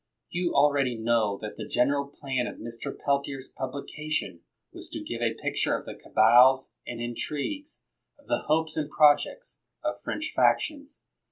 You 0.31 0.55
already 0.55 0.95
know 0.97 1.37
that 1.43 1.57
the 1.57 1.67
general 1.67 2.07
plan 2.07 2.47
of 2.47 2.55
Mr. 2.57 2.91
Peltier's 3.05 3.47
publication 3.49 4.41
was 4.73 4.89
to 4.89 4.99
give 5.03 5.21
a 5.21 5.35
picture 5.35 5.75
of 5.77 5.85
the 5.85 5.93
cabals 5.93 6.71
and 6.87 6.99
intrigues, 6.99 7.83
of 8.17 8.25
the 8.25 8.45
hopes 8.47 8.75
and 8.75 8.89
projects, 8.89 9.61
of 9.83 10.01
French 10.01 10.33
factions. 10.35 11.01